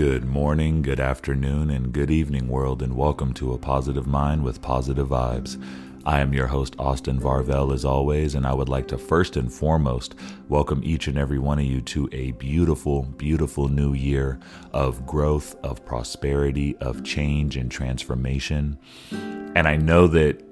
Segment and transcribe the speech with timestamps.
[0.00, 4.62] Good morning, good afternoon, and good evening, world, and welcome to A Positive Mind with
[4.62, 5.62] Positive Vibes.
[6.06, 9.52] I am your host, Austin Varvel, as always, and I would like to first and
[9.52, 10.14] foremost
[10.48, 14.40] welcome each and every one of you to a beautiful, beautiful new year
[14.72, 18.78] of growth, of prosperity, of change and transformation.
[19.10, 20.42] And I know that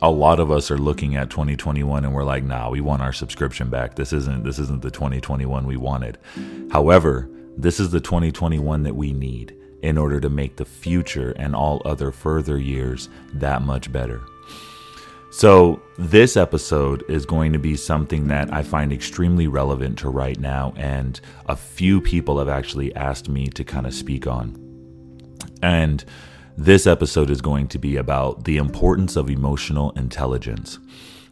[0.00, 3.12] a lot of us are looking at 2021 and we're like, nah, we want our
[3.12, 3.96] subscription back.
[3.96, 6.16] This isn't this isn't the 2021 we wanted.
[6.72, 11.54] However, this is the 2021 that we need in order to make the future and
[11.54, 14.22] all other further years that much better.
[15.30, 20.38] So, this episode is going to be something that I find extremely relevant to right
[20.38, 24.60] now, and a few people have actually asked me to kind of speak on.
[25.60, 26.04] And
[26.56, 30.78] this episode is going to be about the importance of emotional intelligence.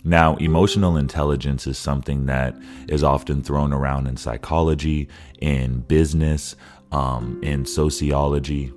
[0.05, 2.57] Now, emotional intelligence is something that
[2.89, 5.09] is often thrown around in psychology,
[5.41, 6.57] in business,
[6.91, 8.73] um, in sociology,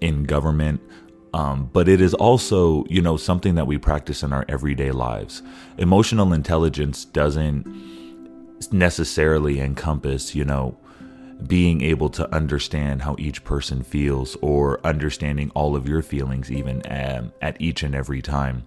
[0.00, 0.80] in government.
[1.32, 5.42] Um, but it is also, you know, something that we practice in our everyday lives.
[5.78, 7.66] Emotional intelligence doesn't
[8.72, 10.76] necessarily encompass, you know,
[11.46, 16.82] being able to understand how each person feels or understanding all of your feelings, even
[16.90, 18.64] um, at each and every time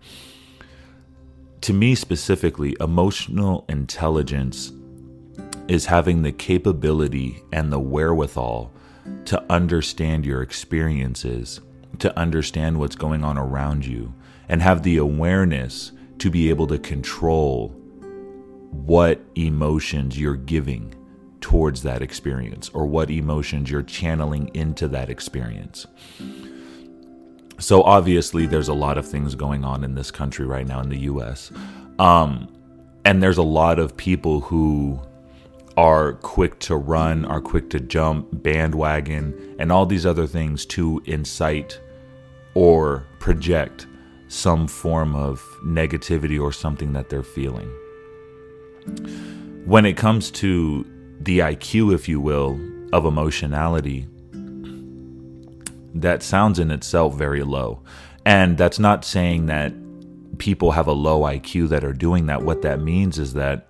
[1.64, 4.74] to me specifically, emotional intelligence
[5.70, 8.70] is having the capability and the wherewithal
[9.24, 11.62] to understand your experiences,
[12.00, 14.14] to understand what's going on around you,
[14.50, 17.70] and have the awareness to be able to control
[18.72, 20.94] what emotions you're giving
[21.40, 25.88] towards that experience or what emotions you're channeling into that experience.
[27.60, 30.90] So obviously, there's a lot of things going on in this country right now in
[30.90, 31.52] the U.S.
[32.00, 32.54] Um,
[33.06, 35.00] and there's a lot of people who
[35.78, 41.02] are quick to run, are quick to jump, bandwagon, and all these other things to
[41.06, 41.80] incite
[42.54, 43.88] or project
[44.28, 47.70] some form of negativity or something that they're feeling.
[49.66, 50.86] When it comes to
[51.22, 52.60] the IQ, if you will,
[52.92, 54.08] of emotionality,
[55.94, 57.82] that sounds in itself very low.
[58.26, 59.74] And that's not saying that
[60.38, 62.42] people have a low IQ that are doing that.
[62.42, 63.68] What that means is that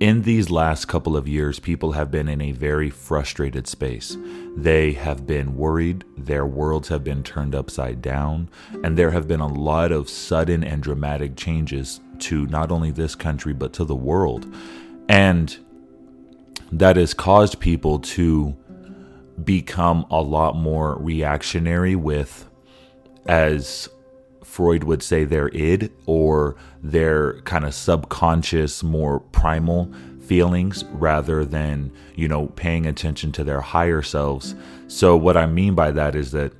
[0.00, 4.16] in these last couple of years, people have been in a very frustrated space.
[4.56, 8.48] They have been worried, their worlds have been turned upside down,
[8.84, 13.16] and there have been a lot of sudden and dramatic changes to not only this
[13.16, 14.52] country, but to the world.
[15.08, 15.56] And
[16.70, 18.56] that has caused people to
[19.44, 22.48] become a lot more reactionary with,
[23.26, 23.88] as
[24.42, 29.92] Freud would say, their id or their kind of subconscious, more primal
[30.24, 34.54] feelings rather than, you know, paying attention to their higher selves.
[34.88, 36.52] So, what I mean by that is that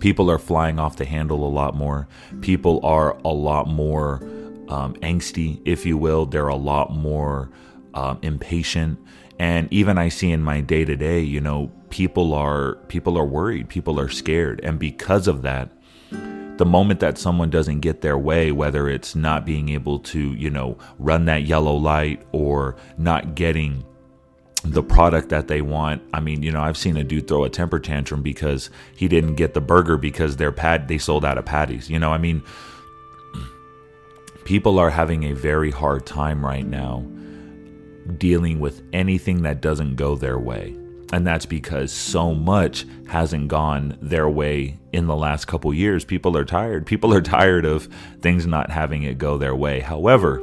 [0.00, 2.06] people are flying off the handle a lot more.
[2.40, 4.20] People are a lot more
[4.68, 6.26] um, angsty, if you will.
[6.26, 7.50] They're a lot more
[7.94, 8.98] um, impatient
[9.38, 13.24] and even i see in my day to day you know people are people are
[13.24, 15.70] worried people are scared and because of that
[16.56, 20.50] the moment that someone doesn't get their way whether it's not being able to you
[20.50, 23.84] know run that yellow light or not getting
[24.64, 26.02] the product that they want.
[26.14, 29.34] I mean, you know, I've seen a dude throw a temper tantrum because he didn't
[29.34, 31.90] get the burger because their pad they sold out of patties.
[31.90, 32.42] You know, I mean,
[34.44, 37.04] people are having a very hard time right now
[38.18, 40.76] dealing with anything that doesn't go their way.
[41.12, 46.04] And that's because so much hasn't gone their way in the last couple years.
[46.04, 46.86] People are tired.
[46.86, 47.88] People are tired of
[48.20, 49.80] things not having it go their way.
[49.80, 50.42] However,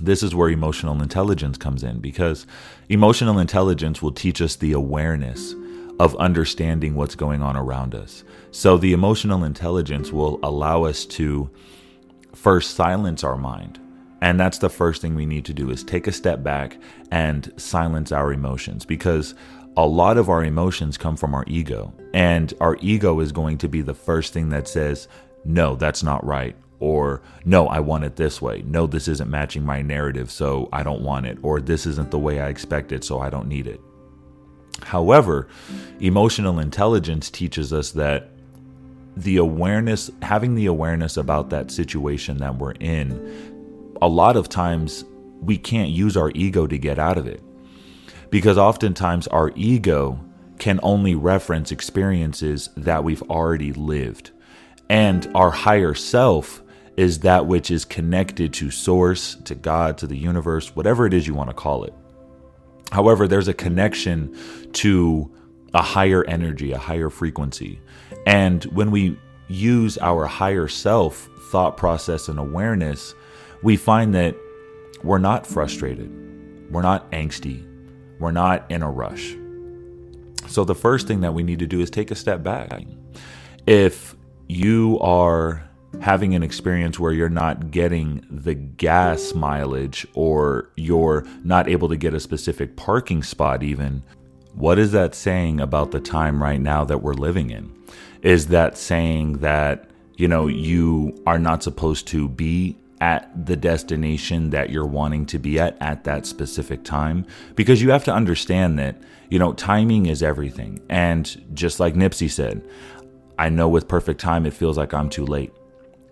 [0.00, 2.46] this is where emotional intelligence comes in because
[2.88, 5.54] emotional intelligence will teach us the awareness
[5.98, 8.24] of understanding what's going on around us.
[8.52, 11.50] So, the emotional intelligence will allow us to
[12.34, 13.78] first silence our mind
[14.20, 16.76] and that's the first thing we need to do is take a step back
[17.10, 19.34] and silence our emotions because
[19.76, 21.92] a lot of our emotions come from our ego.
[22.12, 25.08] And our ego is going to be the first thing that says,
[25.44, 26.56] no, that's not right.
[26.80, 28.62] Or, no, I want it this way.
[28.66, 31.38] No, this isn't matching my narrative, so I don't want it.
[31.42, 33.80] Or, this isn't the way I expect it, so I don't need it.
[34.82, 35.48] However,
[36.00, 38.30] emotional intelligence teaches us that
[39.16, 43.59] the awareness, having the awareness about that situation that we're in,
[44.02, 45.04] a lot of times
[45.40, 47.42] we can't use our ego to get out of it.
[48.30, 50.20] Because oftentimes our ego
[50.58, 54.30] can only reference experiences that we've already lived.
[54.88, 56.62] And our higher self
[56.96, 61.26] is that which is connected to source, to God, to the universe, whatever it is
[61.26, 61.94] you want to call it.
[62.92, 64.36] However, there's a connection
[64.72, 65.30] to
[65.72, 67.80] a higher energy, a higher frequency.
[68.26, 69.16] And when we
[69.48, 73.14] use our higher self thought process and awareness,
[73.62, 74.36] we find that
[75.02, 76.10] we're not frustrated,
[76.70, 77.66] we're not angsty,
[78.18, 79.36] we're not in a rush.
[80.46, 82.82] So, the first thing that we need to do is take a step back.
[83.66, 84.16] If
[84.48, 85.62] you are
[86.00, 91.96] having an experience where you're not getting the gas mileage or you're not able to
[91.96, 94.02] get a specific parking spot, even,
[94.54, 97.72] what is that saying about the time right now that we're living in?
[98.22, 104.50] Is that saying that, you know, you are not supposed to be at the destination
[104.50, 107.26] that you're wanting to be at at that specific time?
[107.54, 108.96] Because you have to understand that,
[109.30, 110.80] you know, timing is everything.
[110.88, 112.62] And just like Nipsey said,
[113.38, 115.52] I know with perfect time it feels like I'm too late.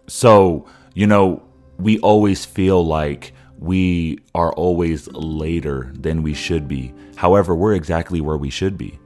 [0.07, 1.43] So, you know,
[1.79, 6.95] we always feel like we are always later than we should be.
[7.17, 8.99] However, we're exactly where we should be.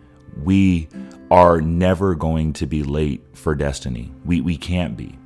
[0.42, 0.88] We
[1.30, 4.12] are never going to be late for destiny.
[4.24, 5.18] We, we can't be.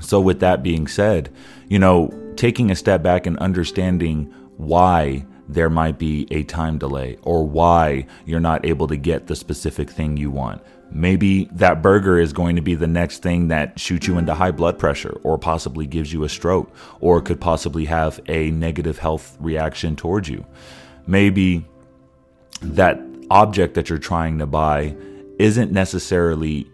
[0.00, 1.30] So, with that being said,
[1.68, 7.18] you know, taking a step back and understanding why there might be a time delay
[7.22, 10.62] or why you're not able to get the specific thing you want.
[10.90, 14.50] Maybe that burger is going to be the next thing that shoots you into high
[14.50, 19.36] blood pressure or possibly gives you a stroke or could possibly have a negative health
[19.40, 20.46] reaction towards you.
[21.06, 21.66] Maybe
[22.62, 23.00] that
[23.30, 24.96] object that you're trying to buy
[25.38, 26.70] isn't necessarily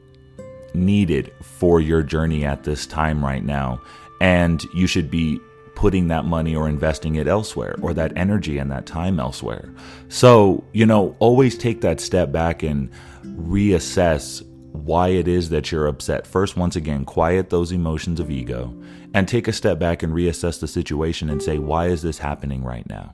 [0.74, 3.80] needed for your journey at this time right now.
[4.20, 5.40] And you should be
[5.74, 9.72] putting that money or investing it elsewhere or that energy and that time elsewhere.
[10.08, 12.90] So, you know, always take that step back and
[13.24, 14.42] reassess
[14.72, 16.26] why it is that you're upset.
[16.26, 18.74] First, once again, quiet those emotions of ego
[19.14, 22.62] and take a step back and reassess the situation and say, why is this happening
[22.64, 23.12] right now?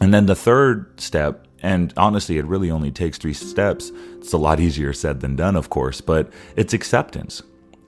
[0.00, 3.92] And then the third step, and honestly, it really only takes three steps.
[4.18, 7.42] It's a lot easier said than done, of course, but it's acceptance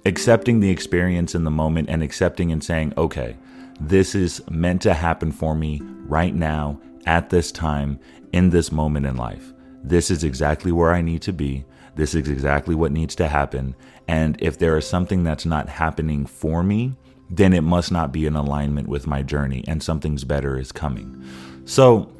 [0.04, 3.36] accepting the experience in the moment and accepting and saying, okay,
[3.80, 7.98] this is meant to happen for me right now, at this time,
[8.32, 9.52] in this moment in life.
[9.82, 11.64] This is exactly where I need to be.
[11.96, 13.74] This is exactly what needs to happen.
[14.06, 16.96] And if there is something that's not happening for me,
[17.28, 21.24] then it must not be in alignment with my journey and something's better is coming.
[21.64, 22.12] So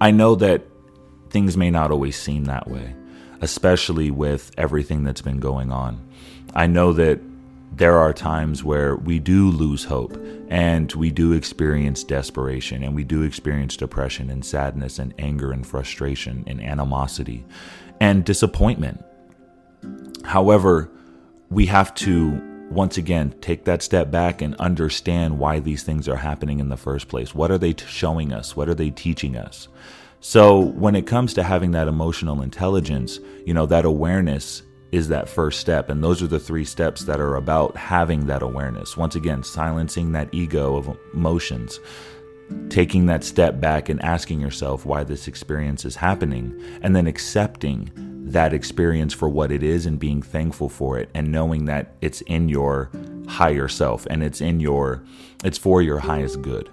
[0.00, 0.66] I know that
[1.30, 2.94] things may not always seem that way,
[3.40, 6.00] especially with everything that's been going on.
[6.54, 7.20] I know that
[7.72, 10.16] there are times where we do lose hope
[10.48, 15.66] and we do experience desperation and we do experience depression and sadness and anger and
[15.66, 17.44] frustration and animosity
[18.00, 19.04] and disappointment.
[20.24, 20.88] However,
[21.50, 26.16] we have to once again take that step back and understand why these things are
[26.16, 27.34] happening in the first place.
[27.34, 28.56] What are they showing us?
[28.56, 29.68] What are they teaching us?
[30.20, 35.28] So, when it comes to having that emotional intelligence, you know, that awareness is that
[35.28, 35.90] first step.
[35.90, 38.96] And those are the three steps that are about having that awareness.
[38.96, 41.80] Once again, silencing that ego of emotions,
[42.68, 47.90] taking that step back and asking yourself why this experience is happening, and then accepting
[48.24, 52.22] that experience for what it is and being thankful for it and knowing that it's
[52.22, 52.90] in your
[53.28, 55.04] higher self and it's in your
[55.44, 56.70] it's for your highest good.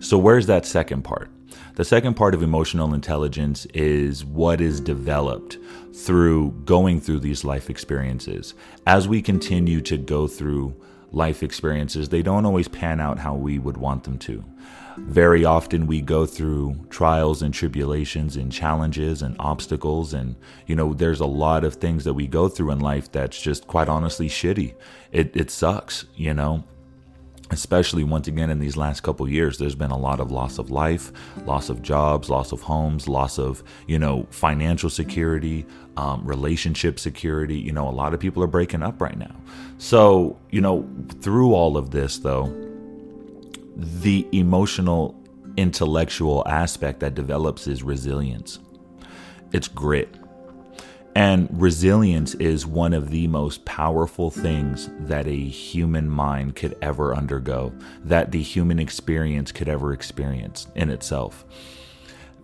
[0.00, 1.30] So where's that second part?
[1.74, 5.58] The second part of emotional intelligence is what is developed
[5.94, 8.54] through going through these life experiences.
[8.86, 10.74] As we continue to go through
[11.16, 14.44] life experiences, they don't always pan out how we would want them to.
[14.98, 20.94] Very often we go through trials and tribulations and challenges and obstacles and you know
[20.94, 24.28] there's a lot of things that we go through in life that's just quite honestly
[24.28, 24.74] shitty.
[25.12, 26.64] It it sucks, you know
[27.50, 30.68] especially once again in these last couple years there's been a lot of loss of
[30.68, 31.12] life
[31.44, 35.64] loss of jobs loss of homes loss of you know financial security
[35.96, 37.58] um, relationship security.
[37.58, 39.34] You know a lot of people are breaking up right now.
[39.78, 40.88] So you know
[41.20, 42.66] through all of this though
[43.76, 45.14] the emotional
[45.56, 48.58] intellectual aspect that develops is resilience.
[49.52, 50.14] It's grit.
[51.14, 57.14] And resilience is one of the most powerful things that a human mind could ever
[57.14, 57.72] undergo,
[58.04, 61.44] that the human experience could ever experience in itself.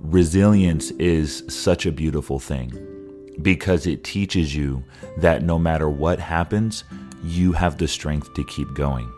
[0.01, 3.02] Resilience is such a beautiful thing
[3.41, 4.85] because it teaches you
[5.19, 6.85] that no matter what happens,
[7.25, 9.11] you have the strength to keep going.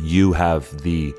[0.00, 1.14] You have the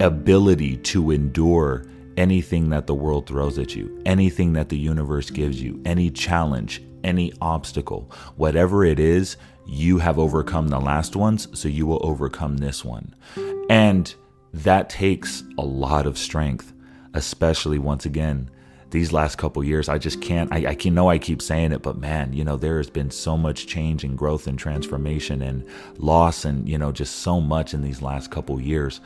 [0.00, 1.84] ability to endure
[2.16, 6.82] anything that the world throws at you, anything that the universe gives you, any challenge,
[7.02, 12.58] any obstacle, whatever it is, you have overcome the last ones, so you will overcome
[12.58, 13.14] this one.
[13.68, 14.14] And
[14.52, 16.72] that takes a lot of strength,
[17.14, 18.50] especially once again,
[18.94, 19.88] these last couple years.
[19.88, 22.56] I just can't, I, I can know I keep saying it, but man, you know,
[22.56, 25.66] there has been so much change and growth and transformation and
[25.98, 29.00] loss and, you know, just so much in these last couple years.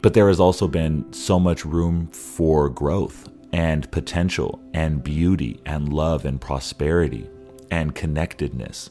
[0.00, 5.92] But there has also been so much room for growth and potential and beauty and
[5.92, 7.28] love and prosperity
[7.72, 8.88] and connectedness.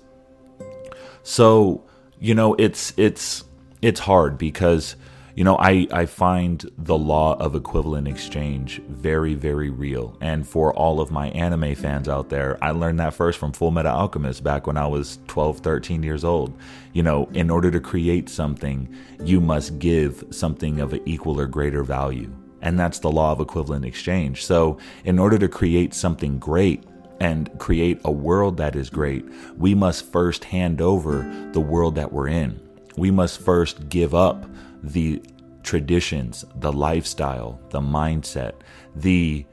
[1.23, 1.83] So,
[2.19, 3.45] you know, it's it's
[3.81, 4.97] it's hard because
[5.37, 10.17] you know, I, I find the law of equivalent exchange very, very real.
[10.19, 13.85] And for all of my anime fans out there, I learned that first from Fullmetal
[13.85, 16.57] Alchemist back when I was 12, 13 years old.
[16.93, 18.91] You know, in order to create something,
[19.23, 22.33] you must give something of an equal or greater value.
[22.63, 24.43] And that's the law of equivalent exchange.
[24.43, 26.83] So, in order to create something great,
[27.19, 29.25] and create a world that is great,
[29.57, 32.59] we must first hand over the world that we're in.
[32.95, 34.45] We must first give up
[34.83, 35.21] the
[35.63, 38.53] traditions, the lifestyle, the mindset,
[38.95, 39.45] the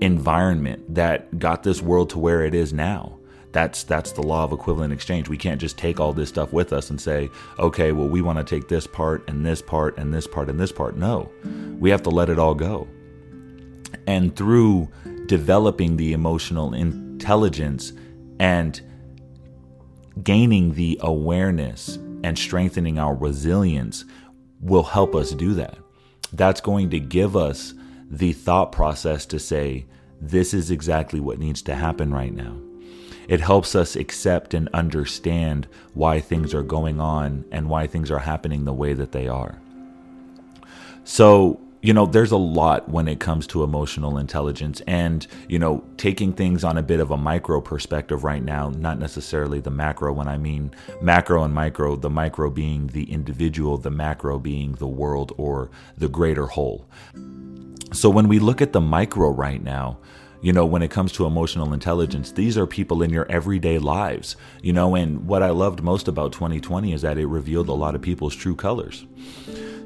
[0.00, 3.18] environment that got this world to where it is now.
[3.52, 5.28] That's that's the law of equivalent exchange.
[5.28, 7.28] We can't just take all this stuff with us and say,
[7.58, 10.58] "Okay, well we want to take this part and this part and this part and
[10.58, 11.30] this part." No.
[11.78, 12.88] We have to let it all go.
[14.06, 14.88] And through
[15.26, 17.92] developing the emotional intelligence
[18.40, 18.80] and
[20.22, 24.04] gaining the awareness and strengthening our resilience,
[24.62, 25.76] will help us do that.
[26.32, 27.74] That's going to give us
[28.10, 29.86] the thought process to say,
[30.20, 32.56] this is exactly what needs to happen right now.
[33.28, 38.18] It helps us accept and understand why things are going on and why things are
[38.18, 39.60] happening the way that they are.
[41.04, 45.82] So, you know, there's a lot when it comes to emotional intelligence and, you know,
[45.96, 50.12] taking things on a bit of a micro perspective right now, not necessarily the macro
[50.12, 54.86] when I mean macro and micro, the micro being the individual, the macro being the
[54.86, 56.86] world or the greater whole.
[57.92, 59.98] So when we look at the micro right now,
[60.40, 64.36] you know, when it comes to emotional intelligence, these are people in your everyday lives,
[64.62, 67.96] you know, and what I loved most about 2020 is that it revealed a lot
[67.96, 69.04] of people's true colors.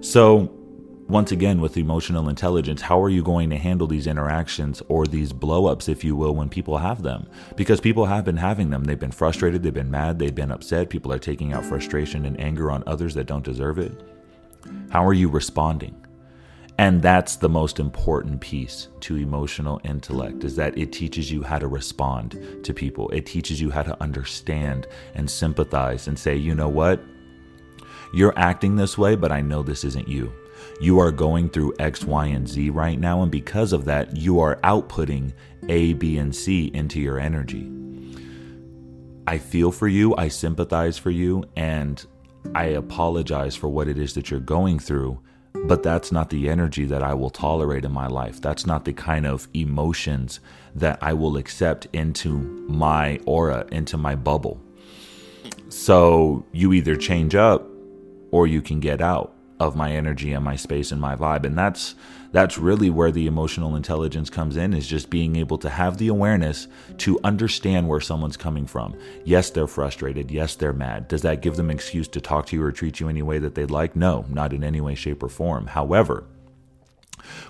[0.02, 0.65] So,
[1.08, 5.32] once again, with emotional intelligence, how are you going to handle these interactions or these
[5.32, 7.28] blowups, if you will, when people have them?
[7.54, 8.84] Because people have been having them.
[8.84, 10.90] They've been frustrated, they've been mad, they've been upset.
[10.90, 13.92] People are taking out frustration and anger on others that don't deserve it.
[14.90, 15.94] How are you responding?
[16.78, 21.58] And that's the most important piece to emotional intellect is that it teaches you how
[21.58, 23.08] to respond to people.
[23.10, 27.00] It teaches you how to understand and sympathize and say, you know what?
[28.12, 30.32] You're acting this way, but I know this isn't you.
[30.78, 34.40] You are going through X, Y, and Z right now, and because of that, you
[34.40, 35.32] are outputting
[35.70, 37.70] A, B, and C into your energy.
[39.26, 42.04] I feel for you, I sympathize for you, and
[42.54, 45.18] I apologize for what it is that you're going through,
[45.64, 48.42] but that's not the energy that I will tolerate in my life.
[48.42, 50.40] That's not the kind of emotions
[50.74, 52.36] that I will accept into
[52.68, 54.60] my aura, into my bubble.
[55.70, 57.66] So you either change up
[58.30, 61.44] or you can get out of my energy and my space and my vibe.
[61.44, 61.94] And that's
[62.32, 66.08] that's really where the emotional intelligence comes in is just being able to have the
[66.08, 68.96] awareness to understand where someone's coming from.
[69.24, 70.30] Yes they're frustrated.
[70.30, 71.08] Yes they're mad.
[71.08, 73.54] Does that give them excuse to talk to you or treat you any way that
[73.54, 73.96] they'd like?
[73.96, 75.68] No not in any way shape or form.
[75.68, 76.24] However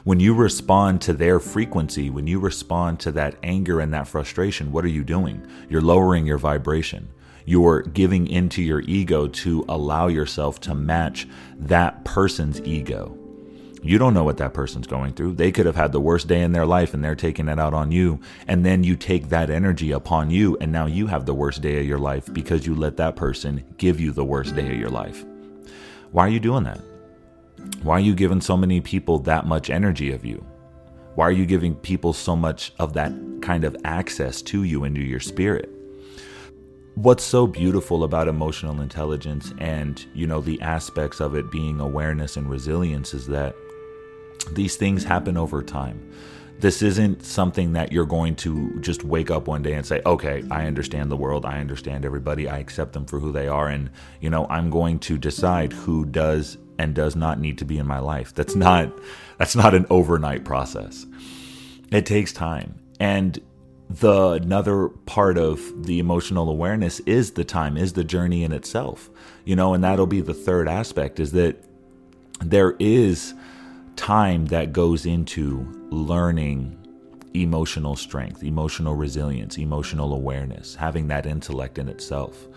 [0.05, 4.73] when you respond to their frequency, when you respond to that anger and that frustration,
[4.73, 5.47] what are you doing?
[5.69, 7.09] You're lowering your vibration.
[7.47, 13.17] You're giving into your ego to allow yourself to match that person's ego.
[13.85, 15.35] You don't know what that person's going through.
[15.35, 17.73] They could have had the worst day in their life and they're taking it out
[17.73, 18.19] on you.
[18.49, 21.79] And then you take that energy upon you, and now you have the worst day
[21.79, 24.91] of your life because you let that person give you the worst day of your
[24.91, 25.25] life.
[26.11, 26.81] Why are you doing that?
[27.85, 30.45] Why are you giving so many people that much energy of you?
[31.15, 35.01] Why are you giving people so much of that kind of access to you into
[35.01, 35.71] your spirit?
[36.97, 42.39] What's so beautiful about emotional intelligence and you know the aspects of it being awareness
[42.39, 43.55] and resilience is that
[44.53, 46.11] these things happen over time.
[46.59, 50.43] This isn't something that you're going to just wake up one day and say okay
[50.51, 51.45] i understand the world.
[51.45, 52.49] I understand everybody.
[52.49, 53.69] I accept them for who they are.
[53.69, 53.91] And
[54.23, 57.87] you know i'm going to decide who does and does not need to be in
[57.87, 58.35] my life.
[58.35, 58.91] That's not
[59.37, 61.05] that's not an overnight process.
[61.93, 62.81] It takes time.
[62.99, 63.39] And
[63.91, 69.11] the another part of the emotional awareness is the time is the journey in itself
[69.45, 71.57] you know and that'll be the third aspect is that
[72.41, 73.35] there is
[73.97, 76.77] time that goes into learning
[77.35, 82.49] emotional strength emotional resilience emotional awareness having that intellect in itself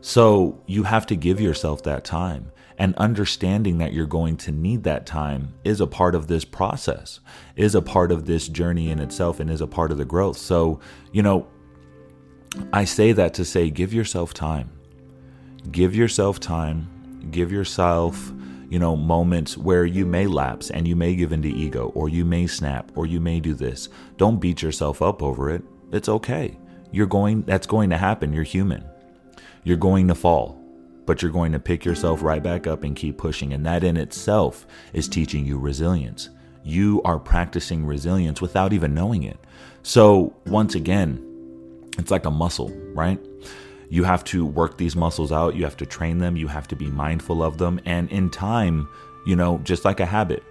[0.00, 2.52] So you have to give yourself that time.
[2.76, 7.20] And understanding that you're going to need that time is a part of this process,
[7.54, 10.36] is a part of this journey in itself, and is a part of the growth.
[10.36, 10.80] So,
[11.12, 11.46] you know,
[12.72, 14.70] I say that to say give yourself time.
[15.70, 17.28] Give yourself time.
[17.30, 18.32] Give yourself,
[18.68, 22.24] you know, moments where you may lapse and you may give into ego, or you
[22.24, 23.88] may snap, or you may do this.
[24.16, 25.62] Don't beat yourself up over it.
[25.92, 26.58] It's okay.
[26.90, 28.32] You're going, that's going to happen.
[28.32, 28.84] You're human.
[29.62, 30.60] You're going to fall,
[31.06, 33.52] but you're going to pick yourself right back up and keep pushing.
[33.52, 36.30] And that in itself is teaching you resilience.
[36.62, 39.38] You are practicing resilience without even knowing it.
[39.82, 41.22] So, once again,
[41.98, 43.20] it's like a muscle, right?
[43.90, 46.76] You have to work these muscles out, you have to train them, you have to
[46.76, 47.80] be mindful of them.
[47.84, 48.88] And in time,
[49.26, 50.42] you know, just like a habit,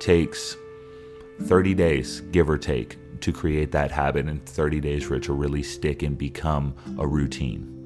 [0.00, 0.56] takes
[1.42, 5.32] 30 days, give or take, to create that habit, and 30 days for it to
[5.32, 7.77] really stick and become a routine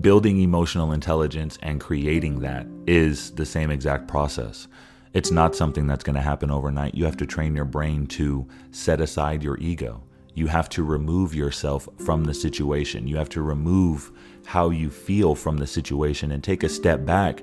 [0.00, 4.68] building emotional intelligence and creating that is the same exact process.
[5.12, 6.94] It's not something that's going to happen overnight.
[6.94, 10.02] You have to train your brain to set aside your ego.
[10.34, 13.08] You have to remove yourself from the situation.
[13.08, 14.12] You have to remove
[14.46, 17.42] how you feel from the situation and take a step back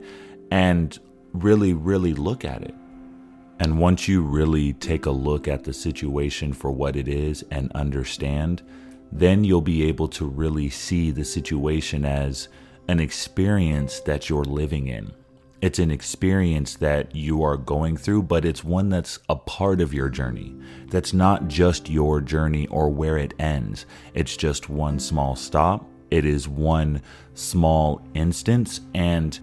[0.50, 0.98] and
[1.34, 2.74] really, really look at it.
[3.60, 7.72] And once you really take a look at the situation for what it is and
[7.74, 8.62] understand,
[9.12, 12.48] then you'll be able to really see the situation as
[12.88, 15.12] an experience that you're living in.
[15.60, 19.94] It's an experience that you are going through, but it's one that's a part of
[19.94, 20.56] your journey.
[20.90, 23.88] That's not just your journey or where it ends.
[24.14, 25.86] It's just one small stop.
[26.12, 27.02] It is one
[27.34, 28.82] small instance.
[28.94, 29.40] And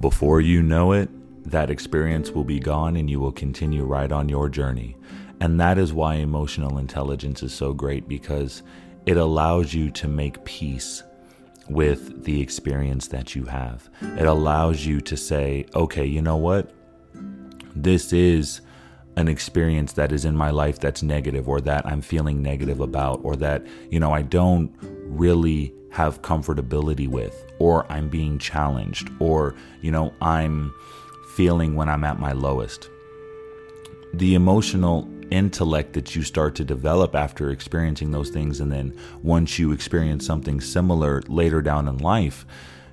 [0.00, 1.10] before you know it,
[1.50, 4.96] that experience will be gone and you will continue right on your journey.
[5.40, 8.62] And that is why emotional intelligence is so great because
[9.04, 11.02] it allows you to make peace
[11.68, 13.88] with the experience that you have.
[14.00, 16.72] It allows you to say, okay, you know what?
[17.74, 18.60] This is
[19.16, 23.20] an experience that is in my life that's negative or that I'm feeling negative about
[23.22, 29.54] or that, you know, I don't really have comfortability with or I'm being challenged or,
[29.80, 30.72] you know, I'm
[31.34, 32.90] feeling when I'm at my lowest.
[34.12, 38.60] The emotional intellect that you start to develop after experiencing those things.
[38.60, 42.46] And then once you experience something similar later down in life,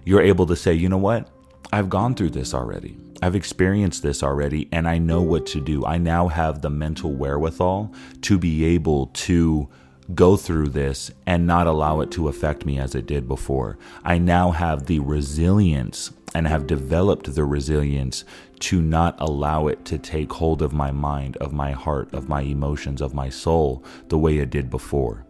[0.06, 1.30] you're able to say, you know what?
[1.72, 2.96] I've gone through this already.
[3.22, 5.86] I've experienced this already, and I know what to do.
[5.86, 9.70] I now have the mental wherewithal to be able to
[10.14, 13.78] go through this and not allow it to affect me as it did before.
[14.04, 18.26] I now have the resilience and have developed the resilience
[18.60, 22.42] to not allow it to take hold of my mind, of my heart, of my
[22.42, 25.26] emotions, of my soul the way it did before.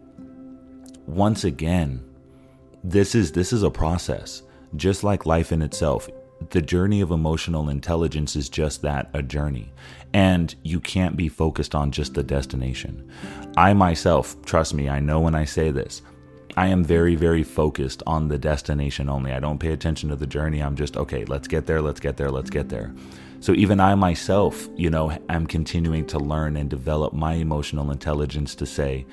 [1.06, 2.02] Once again,
[2.82, 4.42] this is this is a process,
[4.76, 6.08] just like life in itself.
[6.50, 9.72] The journey of emotional intelligence is just that, a journey.
[10.12, 13.10] And you can't be focused on just the destination.
[13.56, 16.02] I myself, trust me, I know when I say this,
[16.56, 19.32] I am very, very focused on the destination only.
[19.32, 20.60] I don't pay attention to the journey.
[20.60, 22.94] I'm just, okay, let's get there, let's get there, let's get there.
[23.40, 28.54] So even I myself, you know, am continuing to learn and develop my emotional intelligence
[28.54, 29.04] to say,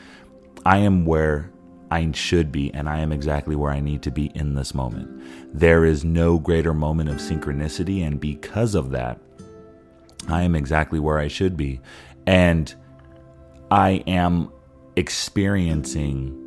[0.65, 1.51] I am where
[1.89, 5.21] I should be and I am exactly where I need to be in this moment.
[5.53, 8.05] There is no greater moment of synchronicity.
[8.05, 9.19] And because of that,
[10.29, 11.81] I am exactly where I should be.
[12.25, 12.73] And
[13.69, 14.51] I am
[14.95, 16.40] experiencing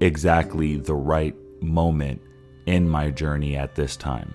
[0.00, 2.20] exactly the right moment
[2.66, 4.34] in my journey at this time.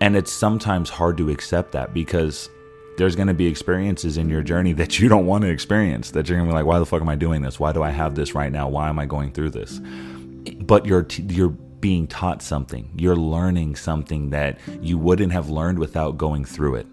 [0.00, 2.50] And it's sometimes hard to accept that because
[2.98, 6.28] there's going to be experiences in your journey that you don't want to experience that
[6.28, 7.60] you're going to be like why the fuck am I doing this?
[7.60, 8.68] Why do I have this right now?
[8.68, 9.80] Why am I going through this?
[10.60, 12.90] But you're t- you're being taught something.
[12.96, 16.86] You're learning something that you wouldn't have learned without going through it.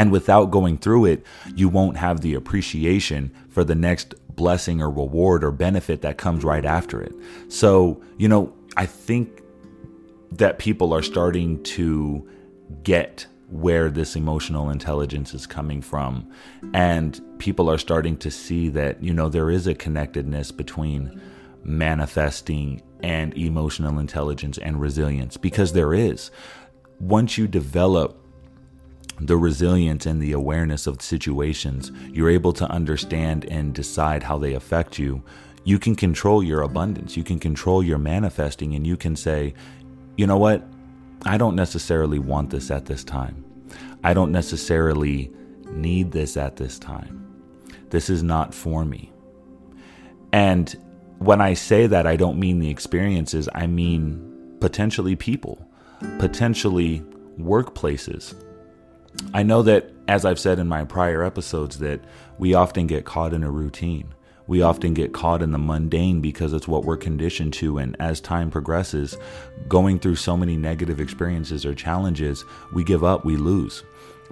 [0.00, 4.88] And without going through it, you won't have the appreciation for the next blessing or
[4.88, 7.12] reward or benefit that comes right after it.
[7.48, 9.42] So, you know, I think
[10.32, 12.26] that people are starting to
[12.82, 16.32] get where this emotional intelligence is coming from.
[16.72, 21.20] And people are starting to see that, you know, there is a connectedness between
[21.62, 26.30] manifesting and emotional intelligence and resilience because there is.
[27.00, 28.16] Once you develop
[29.20, 34.54] the resilience and the awareness of situations, you're able to understand and decide how they
[34.54, 35.22] affect you.
[35.64, 39.54] You can control your abundance, you can control your manifesting, and you can say,
[40.16, 40.66] you know what?
[41.24, 43.44] I don't necessarily want this at this time.
[44.02, 45.30] I don't necessarily
[45.68, 47.26] need this at this time.
[47.90, 49.12] This is not for me.
[50.32, 50.74] And
[51.18, 55.68] when I say that, I don't mean the experiences, I mean potentially people,
[56.18, 57.02] potentially
[57.38, 58.34] workplaces.
[59.34, 62.00] I know that, as I've said in my prior episodes, that
[62.38, 64.14] we often get caught in a routine.
[64.46, 67.78] We often get caught in the mundane because it's what we're conditioned to.
[67.78, 69.16] And as time progresses,
[69.68, 73.84] going through so many negative experiences or challenges, we give up, we lose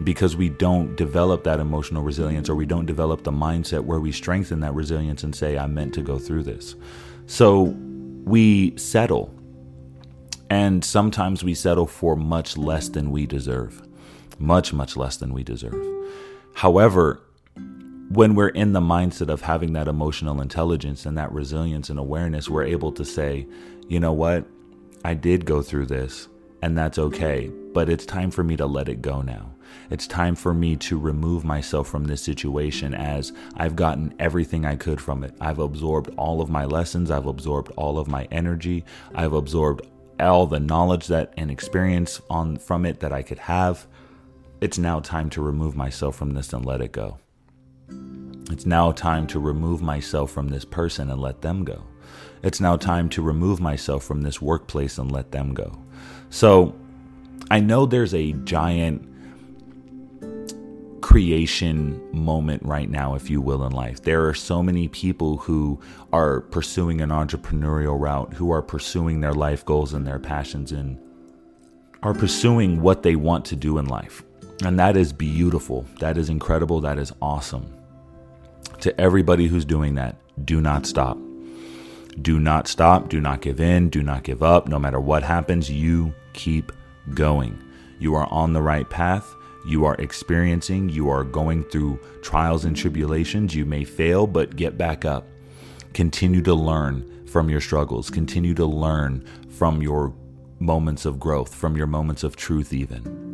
[0.05, 4.12] because we don't develop that emotional resilience or we don't develop the mindset where we
[4.12, 6.77] strengthen that resilience and say, I'm meant to go through this.
[7.27, 7.77] So
[8.24, 9.35] we settle.
[10.51, 13.88] And sometimes we settle for much less than we deserve.
[14.38, 15.85] Much, much less than we deserve.
[16.55, 17.20] However,
[18.11, 22.48] when we're in the mindset of having that emotional intelligence and that resilience and awareness,
[22.48, 23.46] we're able to say,
[23.88, 24.46] you know what?
[25.05, 26.29] I did go through this,
[26.62, 29.51] and that's okay, but it's time for me to let it go now.
[29.90, 34.77] It's time for me to remove myself from this situation as I've gotten everything I
[34.77, 35.35] could from it.
[35.40, 39.87] I've absorbed all of my lessons, I've absorbed all of my energy, I've absorbed
[40.18, 43.87] all the knowledge that and experience on from it that I could have.
[44.61, 47.18] It's now time to remove myself from this and let it go.
[48.51, 51.85] It's now time to remove myself from this person and let them go.
[52.42, 55.79] It's now time to remove myself from this workplace and let them go.
[56.31, 56.75] So
[57.51, 59.09] I know there's a giant
[61.03, 64.03] creation moment right now, if you will, in life.
[64.03, 65.81] There are so many people who
[66.12, 70.99] are pursuing an entrepreneurial route, who are pursuing their life goals and their passions, and
[72.03, 74.23] are pursuing what they want to do in life.
[74.64, 75.87] And that is beautiful.
[76.01, 76.81] That is incredible.
[76.81, 77.75] That is awesome.
[78.81, 81.18] To everybody who's doing that, do not stop.
[82.21, 83.09] Do not stop.
[83.09, 83.88] Do not give in.
[83.88, 84.68] Do not give up.
[84.68, 86.73] No matter what happens, you keep
[87.14, 87.62] going.
[88.01, 89.35] You are on the right path
[89.68, 93.55] you are experiencing, you are going through trials and tribulations.
[93.55, 95.27] You may fail, but get back up.
[95.92, 100.14] Continue to learn from your struggles, continue to learn from your
[100.59, 103.27] moments of growth, from your moments of truth, even.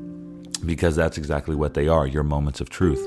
[0.64, 3.06] Because that's exactly what they are your moments of truth.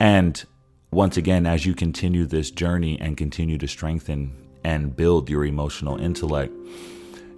[0.00, 0.44] And
[0.90, 4.32] once again, as you continue this journey and continue to strengthen
[4.64, 6.52] and build your emotional intellect,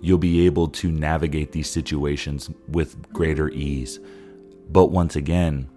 [0.01, 3.99] you'll be able to navigate these situations with greater ease
[4.73, 5.69] but once again,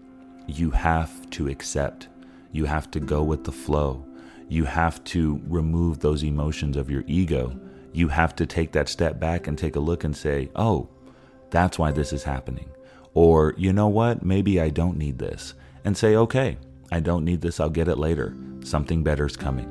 [0.45, 2.09] you have to accept.
[2.51, 4.05] You have to go with the flow.
[4.49, 7.59] You have to remove those emotions of your ego.
[7.91, 10.89] You have to take that step back and take a look and say, oh,
[11.53, 12.69] that's why this is happening.
[13.13, 14.25] Or, you know what?
[14.25, 15.53] Maybe I don't need this.
[15.85, 16.57] And say, okay,
[16.91, 17.59] I don't need this.
[17.59, 18.35] I'll get it later.
[18.63, 19.69] Something better's coming.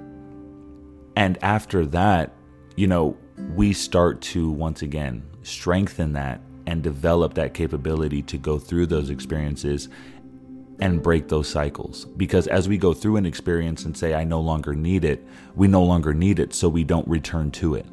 [1.17, 2.33] And after that,
[2.77, 3.17] you know,
[3.55, 9.11] we start to once again strengthen that and develop that capability to go through those
[9.11, 9.89] experiences
[10.81, 12.05] and break those cycles.
[12.05, 15.67] Because as we go through an experience and say, I no longer need it, we
[15.67, 17.87] no longer need it, so we don't return to it.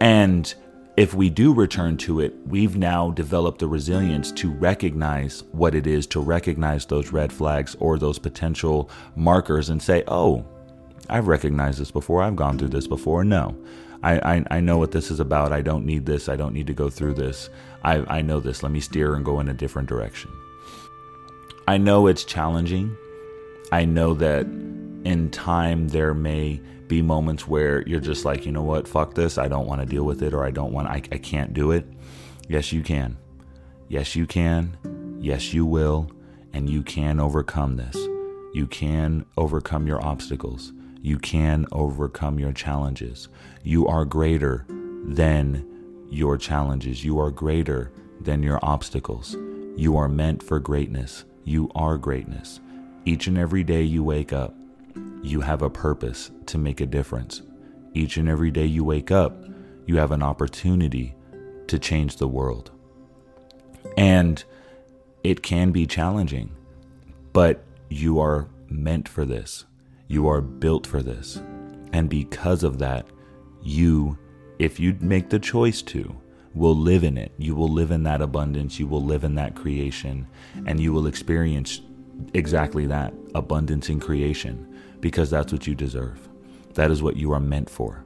[0.00, 0.54] And
[0.96, 5.86] if we do return to it, we've now developed the resilience to recognize what it
[5.86, 10.44] is, to recognize those red flags or those potential markers and say, oh,
[11.08, 13.24] I've recognized this before, I've gone through this before.
[13.24, 13.56] No,
[14.04, 15.52] I, I, I know what this is about.
[15.52, 16.28] I don't need this.
[16.28, 17.50] I don't need to go through this.
[17.82, 18.62] I, I know this.
[18.62, 20.30] Let me steer and go in a different direction.
[21.66, 22.96] I know it's challenging.
[23.72, 26.60] I know that in time there may
[26.94, 29.36] be moments where you're just like, you know what, fuck this.
[29.36, 31.72] I don't want to deal with it or I don't want, I, I can't do
[31.72, 31.84] it.
[32.48, 33.16] Yes, you can.
[33.88, 34.76] Yes, you can.
[35.20, 36.08] Yes, you will.
[36.52, 37.96] And you can overcome this.
[38.52, 40.72] You can overcome your obstacles.
[41.02, 43.28] You can overcome your challenges.
[43.64, 45.66] You are greater than
[46.10, 47.04] your challenges.
[47.04, 49.36] You are greater than your obstacles.
[49.76, 51.24] You are meant for greatness.
[51.42, 52.60] You are greatness.
[53.04, 54.54] Each and every day you wake up,
[55.22, 57.42] you have a purpose to make a difference.
[57.94, 59.44] Each and every day you wake up,
[59.86, 61.14] you have an opportunity
[61.66, 62.70] to change the world.
[63.96, 64.42] And
[65.22, 66.54] it can be challenging,
[67.32, 69.64] but you are meant for this.
[70.08, 71.40] You are built for this.
[71.92, 73.06] And because of that,
[73.62, 74.18] you,
[74.58, 76.14] if you make the choice to,
[76.54, 77.32] will live in it.
[77.38, 78.78] You will live in that abundance.
[78.78, 80.26] You will live in that creation.
[80.66, 81.80] And you will experience
[82.32, 84.73] exactly that abundance in creation
[85.04, 86.28] because that's what you deserve.
[86.74, 88.02] That is what you are meant for.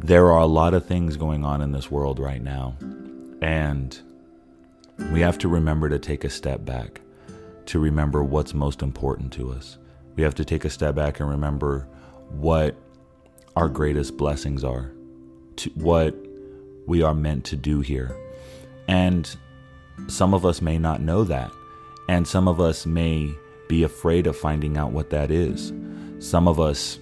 [0.00, 2.76] There are a lot of things going on in this world right now.
[3.42, 3.96] And
[5.12, 7.02] we have to remember to take a step back,
[7.66, 9.76] to remember what's most important to us
[10.18, 11.86] we have to take a step back and remember
[12.30, 12.74] what
[13.54, 14.90] our greatest blessings are,
[15.54, 16.12] to what
[16.88, 18.16] we are meant to do here.
[18.88, 19.32] And
[20.08, 21.52] some of us may not know that.
[22.08, 23.32] And some of us may
[23.68, 25.72] be afraid of finding out what that is.
[26.18, 26.98] Some of us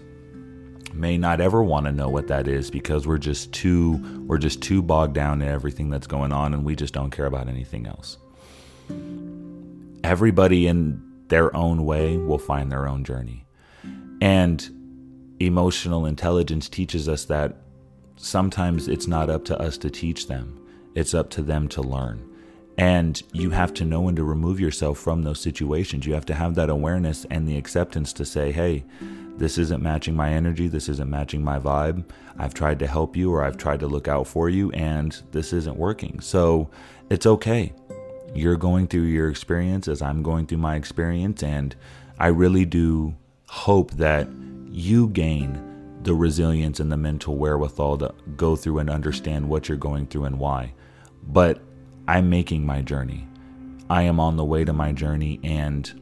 [0.92, 4.62] may not ever want to know what that is because we're just too we're just
[4.62, 7.86] too bogged down in everything that's going on and we just don't care about anything
[7.86, 8.18] else.
[10.04, 13.44] Everybody in their own way will find their own journey.
[14.20, 14.68] And
[15.40, 17.56] emotional intelligence teaches us that
[18.16, 20.60] sometimes it's not up to us to teach them.
[20.94, 22.35] It's up to them to learn.
[22.78, 26.04] And you have to know when to remove yourself from those situations.
[26.04, 28.84] You have to have that awareness and the acceptance to say, hey,
[29.38, 30.68] this isn't matching my energy.
[30.68, 32.04] This isn't matching my vibe.
[32.38, 35.52] I've tried to help you or I've tried to look out for you, and this
[35.52, 36.20] isn't working.
[36.20, 36.68] So
[37.08, 37.72] it's okay.
[38.34, 41.42] You're going through your experience as I'm going through my experience.
[41.42, 41.74] And
[42.18, 43.14] I really do
[43.46, 44.28] hope that
[44.70, 45.62] you gain
[46.02, 50.24] the resilience and the mental wherewithal to go through and understand what you're going through
[50.24, 50.72] and why.
[51.26, 51.60] But
[52.08, 53.26] I'm making my journey.
[53.90, 55.92] I am on the way to my journey, and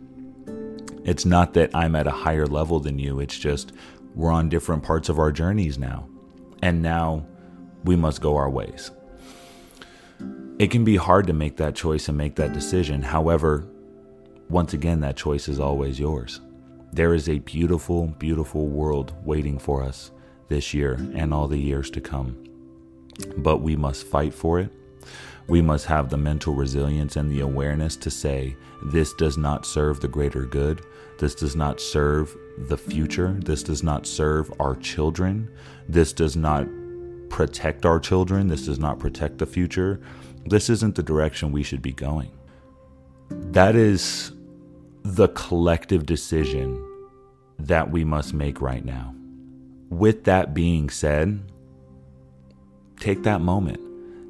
[1.04, 3.72] it's not that I'm at a higher level than you, it's just
[4.14, 6.08] we're on different parts of our journeys now.
[6.62, 7.26] And now
[7.84, 8.90] we must go our ways.
[10.58, 13.02] It can be hard to make that choice and make that decision.
[13.02, 13.66] However,
[14.48, 16.40] once again, that choice is always yours.
[16.92, 20.12] There is a beautiful, beautiful world waiting for us
[20.48, 22.44] this year and all the years to come.
[23.38, 24.70] But we must fight for it.
[25.46, 30.00] We must have the mental resilience and the awareness to say, this does not serve
[30.00, 30.84] the greater good.
[31.18, 33.36] This does not serve the future.
[33.40, 35.50] This does not serve our children.
[35.88, 36.66] This does not
[37.28, 38.48] protect our children.
[38.48, 40.00] This does not protect the future.
[40.46, 42.30] This isn't the direction we should be going.
[43.28, 44.32] That is
[45.02, 46.82] the collective decision
[47.58, 49.14] that we must make right now.
[49.90, 51.40] With that being said,
[52.98, 53.80] take that moment.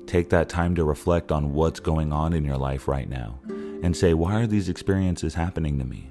[0.06, 3.38] Take that time to reflect on what's going on in your life right now
[3.82, 6.10] and say, why are these experiences happening to me?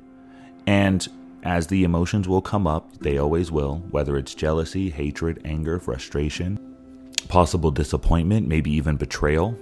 [0.67, 1.07] And
[1.43, 6.59] as the emotions will come up, they always will, whether it's jealousy, hatred, anger, frustration,
[7.27, 9.57] possible disappointment, maybe even betrayal.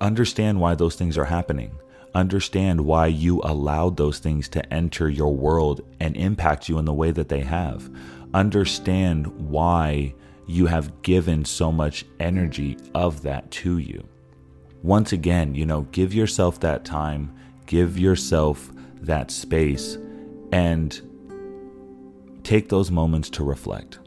[0.00, 1.72] Understand why those things are happening.
[2.14, 6.92] Understand why you allowed those things to enter your world and impact you in the
[6.92, 7.90] way that they have.
[8.34, 10.14] Understand why
[10.48, 14.02] you have given so much energy of that to you.
[14.82, 17.32] Once again, you know, give yourself that time,
[17.66, 18.70] give yourself
[19.02, 19.98] that space
[20.50, 21.02] and
[22.42, 23.98] take those moments to reflect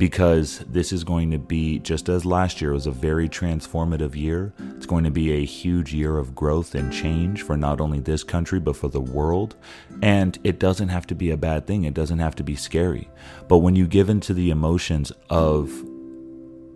[0.00, 4.54] because this is going to be just as last year was a very transformative year.
[4.74, 8.24] It's going to be a huge year of growth and change for not only this
[8.24, 9.56] country but for the world.
[10.00, 11.84] And it doesn't have to be a bad thing.
[11.84, 13.10] It doesn't have to be scary.
[13.46, 15.70] But when you give into the emotions of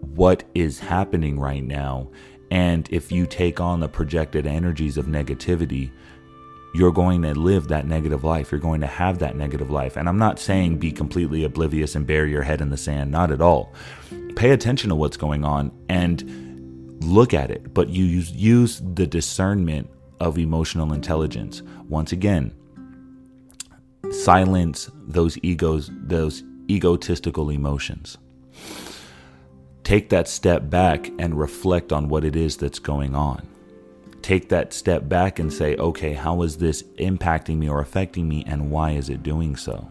[0.03, 2.11] what is happening right now,
[2.51, 5.93] and if you take on the projected energies of negativity,
[6.75, 8.51] you're going to live that negative life.
[8.51, 9.97] You're going to have that negative life.
[9.97, 13.31] And I'm not saying be completely oblivious and bury your head in the sand, not
[13.31, 13.73] at all.
[14.35, 19.07] Pay attention to what's going on and look at it, but you use, use the
[19.07, 21.63] discernment of emotional intelligence.
[21.89, 22.53] Once again,
[24.11, 28.19] silence those egos, those egotistical emotions.
[29.85, 33.47] Take that step back and reflect on what it is that's going on
[34.25, 38.43] take that step back and say, okay, how is this impacting me or affecting me,
[38.47, 39.87] and why is it doing so?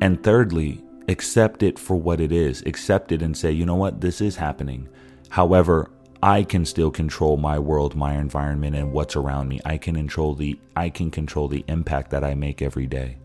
[0.00, 2.62] And thirdly, accept it for what it is.
[2.66, 4.88] Accept it and say, you know what, this is happening.
[5.28, 5.88] However,
[6.20, 9.60] I can still control my world, my environment, and what's around me.
[9.64, 13.18] I can control the I can control the impact that I make every day.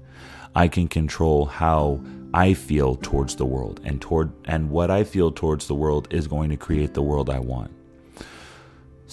[0.53, 2.01] I can control how
[2.35, 6.27] I feel towards the world and toward and what I feel towards the world is
[6.27, 7.71] going to create the world I want.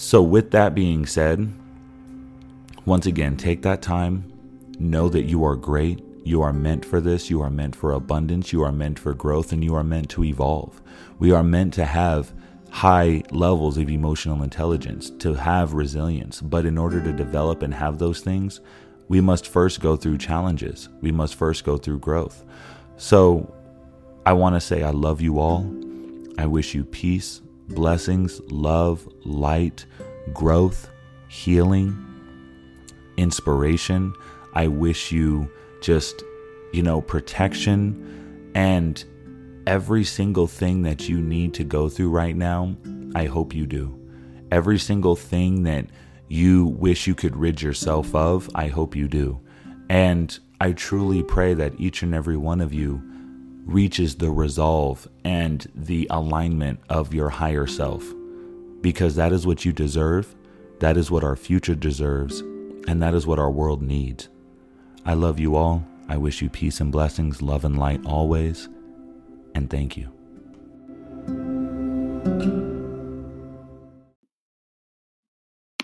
[0.01, 1.51] So, with that being said,
[2.85, 4.31] once again, take that time.
[4.79, 6.01] Know that you are great.
[6.23, 7.29] You are meant for this.
[7.29, 8.53] You are meant for abundance.
[8.53, 10.81] You are meant for growth and you are meant to evolve.
[11.19, 12.31] We are meant to have
[12.69, 16.39] high levels of emotional intelligence, to have resilience.
[16.39, 18.61] But in order to develop and have those things,
[19.09, 20.87] we must first go through challenges.
[21.01, 22.45] We must first go through growth.
[22.95, 23.53] So
[24.25, 25.69] I want to say, I love you all.
[26.37, 29.85] I wish you peace, blessings, love, light,
[30.33, 30.89] growth,
[31.27, 31.97] healing,
[33.17, 34.13] inspiration.
[34.53, 35.49] I wish you
[35.81, 36.23] just,
[36.73, 39.03] you know, protection and
[39.67, 42.75] every single thing that you need to go through right now.
[43.15, 43.95] I hope you do.
[44.51, 45.85] Every single thing that
[46.27, 49.39] you wish you could rid yourself of, I hope you do.
[49.89, 53.01] And I truly pray that each and every one of you
[53.71, 58.03] reaches the resolve and the alignment of your higher self
[58.81, 60.35] because that is what you deserve,
[60.79, 62.39] that is what our future deserves,
[62.87, 64.29] and that is what our world needs.
[65.05, 65.85] I love you all.
[66.07, 68.67] I wish you peace and blessings, love and light always,
[69.53, 70.09] and thank you.